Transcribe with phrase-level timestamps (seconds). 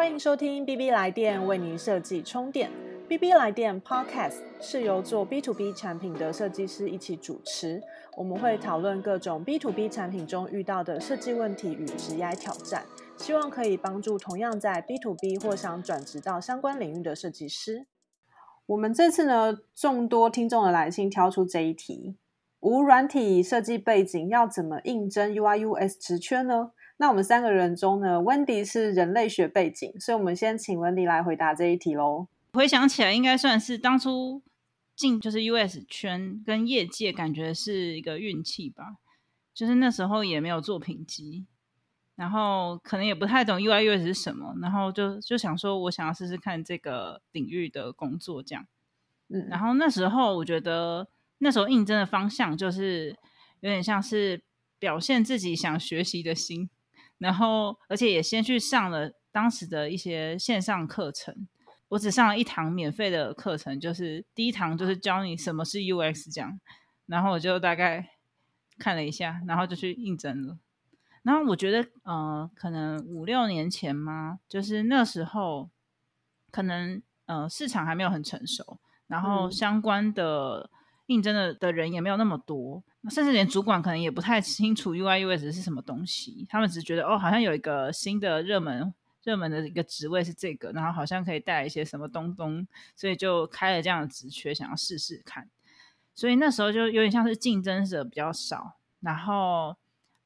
[0.00, 2.70] 欢迎收听 B B 来电为您设计充电。
[3.06, 7.82] B B 来电 Podcast 是由做 B to B 产品的设计师一起主持，
[8.16, 12.86] 我们会讨论各种 B to B 产品中遇到的设计问题与职业挑战，
[13.18, 17.84] 希望可以帮助同样在 B to B 或想转职到相关领域的设计师。
[18.64, 22.16] 我们这次呢，众多听众的来信挑出这一题：
[22.60, 26.70] 无软体设计背景要怎么应征 UI/US 职缺呢？
[27.00, 32.28] 那我们三个人中呢，Wendy 是人类学背景，所以我们先请 Wendy 来回答这一题喽。
[32.52, 34.42] 回想起来，应该算是当初
[34.94, 38.96] 进就是 US 圈跟业界，感觉是一个运气吧。
[39.54, 41.46] 就是那时候也没有作品集，
[42.16, 48.66] 然后可能也不太懂 UI US 是什么，然后就就想说，我想要试试看这个领域的工作这样。
[49.28, 53.16] 嗯，然后那时候我觉得那时候应征的方向就是
[53.60, 54.42] 有点像是
[54.78, 56.68] 表现自己想学习的心。
[57.20, 61.46] 然后，而且也先去上了当时的一些线上课程。
[61.90, 66.58] 我只上了一堂免费的课程，就是第一堂就是教你什么是 UX 这样。
[67.06, 68.10] 然后我就大概
[68.78, 70.58] 看了一下，然后就去应征了。
[71.22, 75.68] 然后我觉得，呃，可能五六年前嘛，就是那时候
[76.50, 80.70] 可能呃市场还没有很成熟，然后相关的
[81.06, 82.82] 应征的的人也没有那么多。
[83.08, 95.48] 甚至连主管可能也不太清楚 UI UX 是什么东西，他们只是觉得哦，好像有一个新的热门热门的一个职位是这个，然后好像可以带来一些什么东东，所以就开了这样的职缺，想要试试看。
[96.14, 99.76] 所以那时候就有点像是竞争者比较少，然后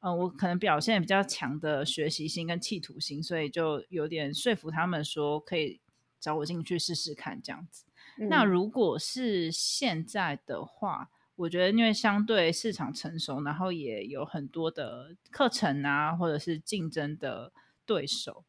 [0.00, 5.80] 呃，我可能表现比较强的学习心跟企图心，所以就有点说服他们说可以
[6.18, 7.84] 找我进去试试看这样子。
[8.16, 17.52] 那如果是现在的话，我觉得，因为相对市场成熟，然后也有很多的课程啊，或者是竞争的
[17.84, 18.44] 对手，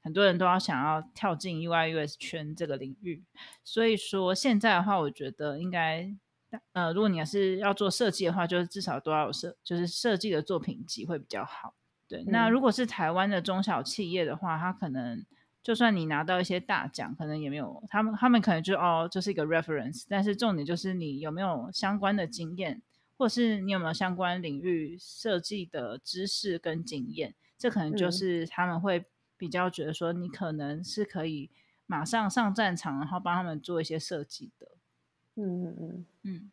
[0.00, 3.22] 很多人都要想要跳进 UI US 圈这个领域。
[3.62, 6.14] 所以说，现在的话，我觉得应该，
[6.72, 11.74] 呃，如果你要是要做设计的话，就是至少都要有设，就是设计的作品集会比较好。
[12.08, 15.24] 对，那如果是台湾的中小企业的话，它可能。
[15.62, 20.04] 就算你拿到一些大奖，可能也没有他们，他们可能就哦，就是一个 reference。
[20.08, 22.82] 但是重点就是你有没有相关的经验，
[23.16, 29.04] 或是你有没有相关领域设计的知识跟经验，这可能就是他们会
[29.36, 31.50] 比较觉得说你可能是可以
[31.86, 34.68] 马上上战场，然后帮他们做一些设计的。
[35.36, 36.50] 嗯嗯嗯嗯。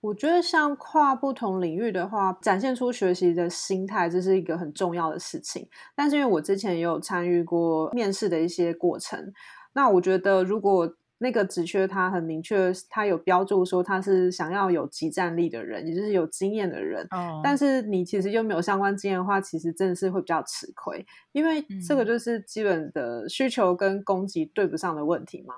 [0.00, 5.68] 我觉得像跨不同领域的话，展现出学习的心态，这是一个很重要的事情。
[5.94, 9.32] 但是因为我之前也有参与过面试的一些过程，
[9.74, 17.06] 那我觉得如果那个职缺他很明确，他有标注说他是想要有集战力的人，也就是有经验的人，
[17.44, 25.56] 但是你其实又没有相关经验的话，其实真的是会比较吃亏，因为这个就是基本的需求跟供给对不上的问题嘛。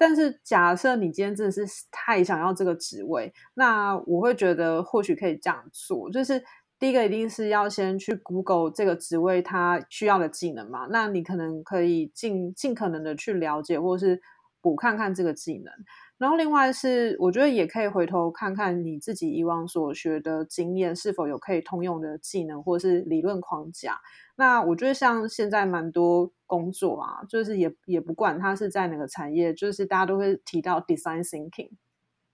[0.00, 6.42] 但是假设你今天真的是太想要这个职位，那我会觉得或许可以这样做，就是
[6.78, 14.18] 第一个一定是要先去 Google 这个职位它需要的技能嘛，那你可能可以尽尽可能的去了解或是
[14.62, 15.70] 补看看这个技能。
[16.20, 23.98] 然后另外是，我觉得也可以回头看看你自己以往所学的经验是否有可以通用的技能或是理论框架。
[24.36, 31.70] 那我觉得像现在蛮多工作啊，就是也也不管它是在哪个产业，就是大家都会提到 design thinking。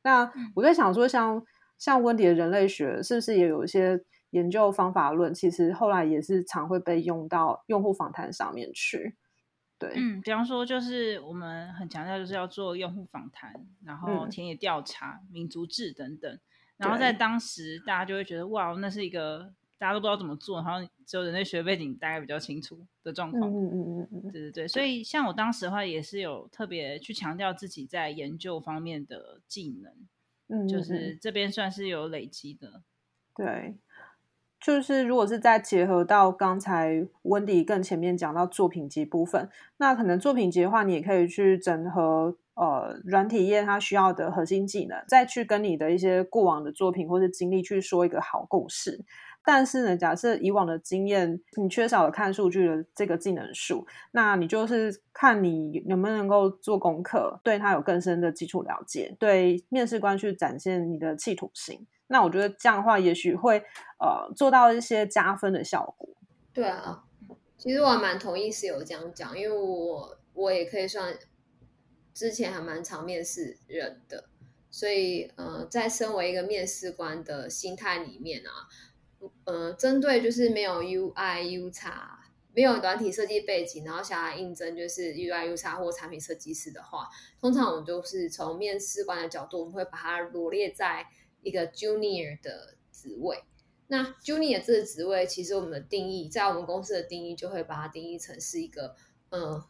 [0.03, 1.45] 那我在想说，像
[1.79, 5.33] 像温迪的人类学，是不是也有一些研究方法论？
[5.33, 9.15] 其实后来也是常会被用到用户访谈上面去。
[9.79, 13.53] 对，嗯，比方说，就是我们很强调，就是要做用户访谈，
[13.85, 16.39] 然后田野调查、民族志等等。
[16.79, 23.51] 然后在当时，大家就会觉得，哇，那是一个大家都不知道怎么做，然后只有人类学背景大概比较清楚的状况。
[23.51, 24.69] 嗯嗯嗯嗯，对对对。
[24.69, 29.93] 所以，像我当时的话，也是有特别去强调自己在研究方面的技能，
[30.49, 32.83] 嗯，就是这边算是有累积的。
[33.35, 33.77] 对。
[34.61, 49.05] 就是如果是再结合到刚才温迪更前面讲到作品集部分，那可能作品集的话，你也可以去整合呃软体业它需要的核心技能，再去跟你的一些过往的作品或是经历去说一个好故事。
[49.45, 61.87] 但是呢，假设以往的经验你缺少了看数据的这个技能数，那你就是看你能不能够做功课，对他有更深的基础了解，对面试官去展现你的企图心。
[62.09, 63.59] 那我觉得这样的话，也许会
[63.99, 66.09] 呃做到一些加分的效果。
[66.53, 67.05] 对啊，
[67.59, 71.19] 其实我还蛮同意室友这样讲，因为我我也可以算
[72.15, 74.25] 之前还蛮常面试人的，
[74.71, 78.69] 所以呃，在身为一个面试官的心态里面啊，
[79.45, 82.21] 呃，针对就是没有 UI、U 叉、
[82.55, 87.09] 没有软体设计背景，然后想要应征就是 UI、U 叉或产品设计师的话，
[87.39, 91.07] 通常我们就是从面试官的角度，我们会把它罗列在
[91.47, 93.45] 一个 Junior 的职位。
[93.87, 98.97] 那 Junior 这个职位，其实我们的定义，在我们公司的定义，就会把它定义成是一个，
[99.31, 99.63] 嗯，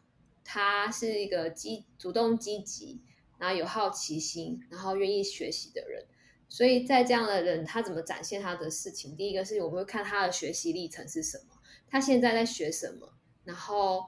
[0.43, 3.03] 他是一个积主动积极，
[3.39, 6.07] 然后有好奇心，然后愿意学习的人。
[6.49, 9.15] 所以在这样的人，他怎么展现他的事情？
[9.15, 11.59] 第一个是我们会看他的学习历程是什么。
[11.89, 13.13] 他现在在学什么？
[13.45, 14.07] 然后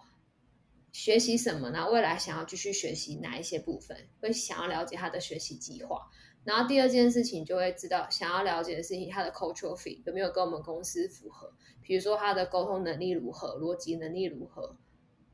[0.91, 1.71] 学习什么？
[1.71, 4.09] 然后未来想要继续学习哪一些部分？
[4.21, 6.09] 会想要了解他的学习计划。
[6.44, 11.52] 然后第二件事情就会知道，想要了解的事情，他的 cultural fit 有没有跟我们公司符合？
[11.82, 14.76] 比如说他的沟通能力如何，逻辑能力如何？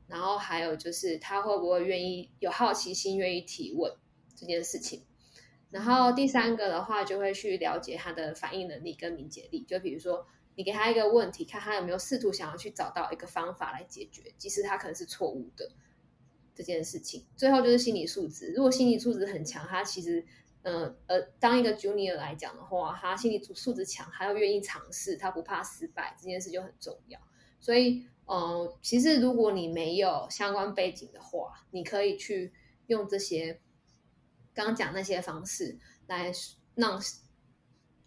[0.07, 3.93] 然后还有就是他会不会愿意有好奇心，愿意提问
[4.35, 5.03] 这件事情。
[5.71, 9.61] 然后第三个的话，就会去了解他的反应能力跟敏捷力。
[9.61, 10.27] 就比如说。
[10.57, 15.69] 你给他一个问题，看他有没有试图想要去找到一个方法来解决，即使他可能是错误的
[16.55, 17.25] 这件事情。
[17.35, 20.25] 最后就是心理素质，如果心理素质很强，他其实，
[20.65, 27.17] 呃呃，当一个 junior 来讲的话，他心理素质强，他又愿意尝试，他不怕失败，这件事就很重要。
[27.61, 32.51] 所以，嗯，其实如果你没有相关背景的话，你可以去
[32.87, 33.61] 用这些
[34.53, 35.77] 刚讲那些方式
[36.07, 36.31] 来
[36.75, 36.99] 让。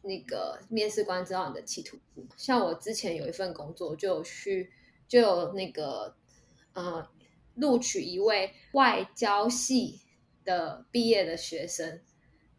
[0.00, 1.98] 那个面试官知道你的企图，
[2.36, 4.72] 像我之前有一份工作，就有去
[5.08, 6.16] 就有那个
[6.72, 7.06] 呃
[7.56, 10.00] 录取一位外交系
[10.44, 12.00] 的毕业的学生，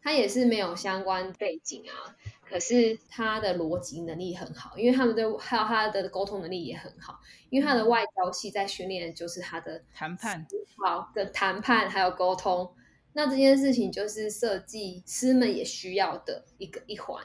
[0.02, 2.16] 他也是没有相关背景啊，
[2.48, 12.74] 可是他的逻辑能力很好，因为他们的还有他的沟通能力也很好，因为他的外交系在训练就是他的谈判好的谈判还有沟通，
[13.12, 17.22] 那这件事情就是设计师们也需要的一个一环。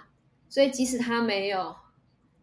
[0.48, 1.76] 所以，即使他没有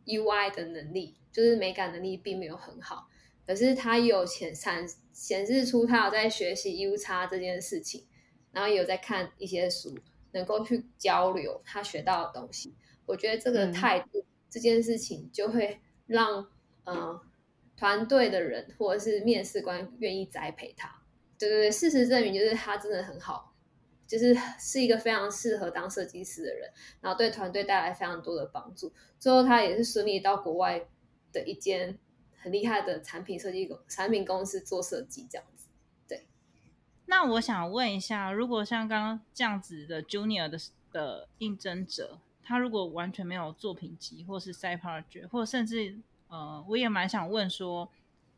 [0.05, 3.09] UI 的能力，就是美感能力并没有很好，
[3.47, 8.05] 可是他有显显显示出他有在学习 U 叉这件事情，
[8.51, 9.97] 然后有在看一些书，
[10.33, 12.75] 能够去交流他学到的东西。
[13.07, 16.47] 我觉得这个态度这件事情就会让
[16.85, 17.21] 呃
[17.77, 21.03] 团队的人或者是面试官愿意栽培他。
[21.39, 23.51] 对对对，事实证明就是他真的很好。
[24.05, 26.71] 就是是一个非常适合当设计师的人，
[27.01, 28.93] 然后对团队带来非常多的帮助。
[29.19, 30.87] 最后，他也是顺利到国外
[31.33, 31.99] 的一间
[32.37, 35.62] 很厉害的产品设计公产品公司做设计，这样子。
[37.13, 37.17] 对。
[37.17, 40.59] 那我想问一下，如果像刚刚这样子的 Junior 的
[40.91, 45.99] 的应征者，他如果完全没有作品集，或是 side project，或甚至
[46.29, 47.89] 呃，我也蛮想问说，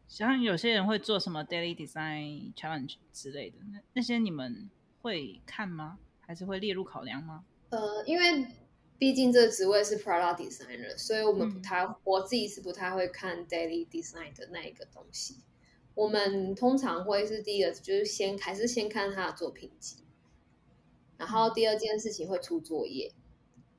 [0.09, 4.71] 像有些人会做什么 daily design challenge 之类的，那那些你们。
[5.05, 5.99] 会看吗？
[6.23, 7.45] 还是会列入考量吗？
[7.69, 8.47] 呃，因为
[8.97, 15.41] 毕竟这个职位是 product designer，所以我们不太，我自己是不太会看 daily design 的那一个东西。
[15.95, 20.05] 我们通常会是第一个，就是先还是先看他的作品集，
[21.17, 23.13] 然后第二件事情会出作业，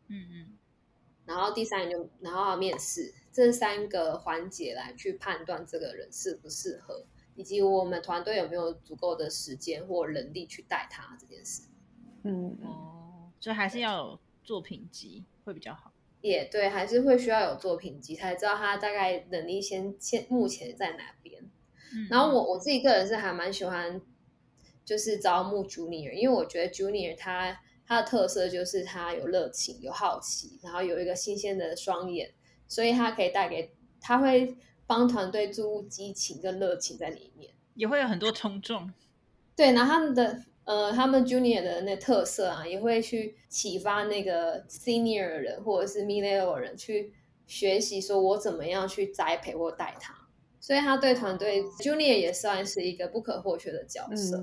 [0.07, 0.57] 嗯嗯，
[1.25, 7.05] 然后第三就然后要面试，这三个环节来去判断这个人适不适合。
[7.37, 11.63] 以及我们团队有没有足够的时间或能力去带他这件事？
[12.23, 15.91] 嗯哦，所以还是要有作品集会比较好。
[16.21, 21.43] 也对，还是会需要有作品集，才知道他大概能力先先目前在哪边。
[22.09, 24.01] 然后我我自己个人是还蛮喜欢，
[24.83, 32.31] 就是招募 Junior，因为我觉得 Junior 他他的特色就是他有热情、有好奇，然后有一个新鲜的双眼，
[32.67, 34.57] 所以他可以带给他会。
[34.87, 38.93] 帮团队注入激情跟热情在里面，也会有很多冲撞。
[39.55, 47.11] 对，然后他们的呃，他们 junior 的那特色啊，也会去启发那个 senior 的人或者是 middle level 人去
[47.47, 50.14] 学习，说我怎么样去栽培或带他。
[50.65, 54.35] 所以他对团队 junior 也算是一个不可或缺的角色。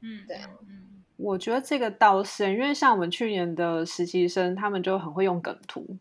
[0.00, 5.96] 嗯，对，嗯，我觉得这个倒是，因为像我们去年的实习生，他们就很会用梗图。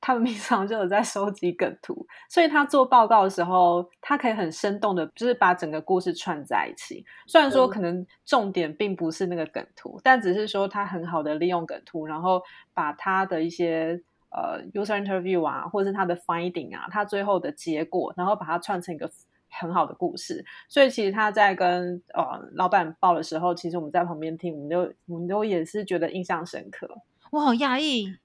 [0.00, 7.04] 他们平常就有在收集梗图，所以他做报告的时候，他可以很生动的，就是把整个故事串在一起。
[7.26, 12.40] 虽然说可能重点并不是那个梗图，但只是说他很好的利用梗图，然后
[12.72, 19.10] 把他的一些呃 user interview 啊，或者是他的 finding 啊，他最后的结果，然后把它串成一个
[19.50, 20.44] 很好的故事。
[20.68, 27.02] 所以其实他在跟呃老板报的时候，其实我们在旁边听，我们都我们都也是觉得印象深刻。
[27.30, 28.16] 我好讶异，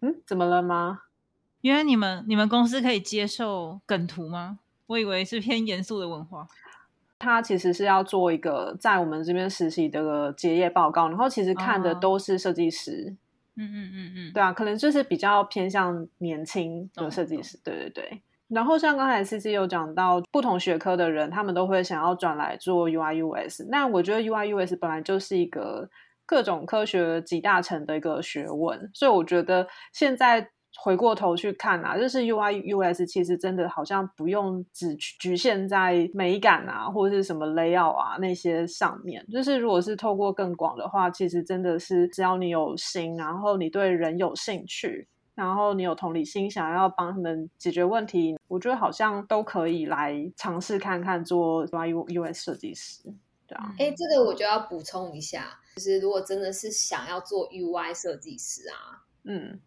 [0.00, 1.02] 嗯，怎么了吗？
[1.60, 4.60] 原来你们你们公司可以接受梗图吗？
[4.86, 6.48] 我以为是偏严肃的文化。
[7.18, 13.14] 他其实是要做一个在我们这边实习的结业报告，然后其实看的都是设计师。
[13.56, 17.58] 嗯嗯嗯嗯，对啊，可能就是比较偏向年轻的设计师。
[17.64, 18.22] 对对对。
[18.48, 23.64] 然后像刚才 C C 有讲到，不同学科的人，他们都会想要转来做 UI US。
[23.70, 25.88] 那我觉得 UI US 本来就是一个
[26.26, 30.50] 各种科学集大成的一个学问，所以我觉得现在
[30.82, 39.26] 回过头去看啊，就是 UI US 其实真的好像不用只局限在美感啊，或者是什么 layout 啊那些上面。
[39.30, 45.06] 就是如果是透过更广的话，其实真的是只要你有心，然后你对人有兴趣。
[45.36, 53.00] 然后你有同理心，想要帮他们解决问题，我觉得好像都可以来尝试看看做 U I U S 设计师。
[53.78, 59.58] 哎，这个我就要补充一下，就是如果真的是想要做 U I 设计师啊，嗯，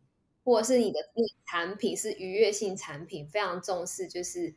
[0.44, 4.54] 或者是你的你产品是愉悦性产品，非常重视就是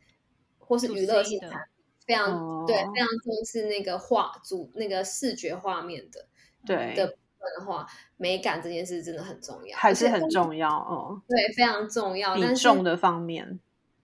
[0.59, 1.59] 或是娱乐性产品，
[2.05, 6.27] 非常对，非常重视那个画主那个视觉画面的，
[6.65, 7.17] 对的。
[7.57, 11.21] 的话，美感这件事真的很重要，还是很重要哦。
[11.29, 12.35] 对，非常重要。
[12.35, 13.57] 比重的方面，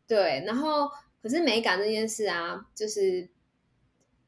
[0.07, 0.41] 对。
[0.45, 0.89] 然后，
[1.21, 3.27] 可是美感这件事啊，就是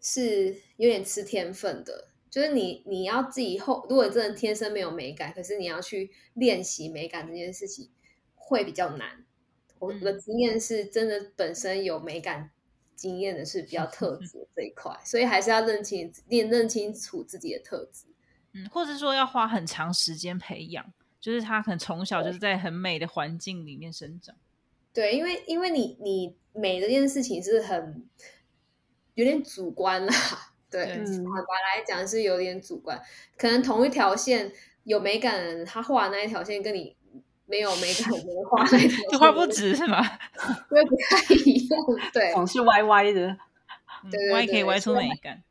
[0.02, 2.10] 是有点吃天分的。
[2.36, 7.90] 就是你你要自己后，如果真的天生没有美感，可是你要去练习美感这件事情，
[8.36, 9.24] 会比较难。
[9.80, 12.52] 我的经验是真的，本身有美感
[12.94, 18.08] 经验的是比较 特质这一块，所以还是要认清、练认清楚自己的特质。
[18.52, 24.36] 嗯，或者说要花很长时间培养，就是他可能从小就是在很美的环境里面生长。
[24.92, 28.06] 对，因为因为你你美这件事情是很
[29.14, 30.14] 有点主观啦，
[30.76, 33.02] 对，坦白来讲是有点主观。
[33.38, 34.52] 可能同一条线
[34.84, 36.96] 有美感的人，他画那一条线跟你
[37.46, 40.02] 没有美感的人画那条线 就画不直是吗？
[40.70, 41.80] 因为不太一样，
[42.12, 43.38] 对， 总是歪歪的，
[44.12, 45.42] 对，歪可以歪出美感，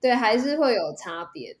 [0.00, 1.60] 对，还是会有差别的。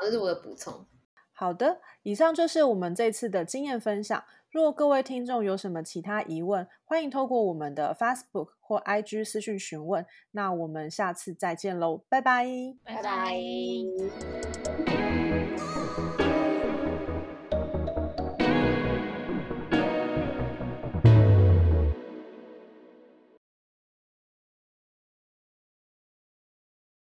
[0.00, 0.84] 这是我的补充。
[1.32, 4.24] 好的，以上就是我们这次的经验分享。
[4.50, 10.06] 若各位听众有什么其他疑问，欢迎透过我们的 Facebook 或 IG 私讯询问。
[10.30, 12.46] 那我们下次再见喽，拜拜，
[12.84, 13.36] 拜拜。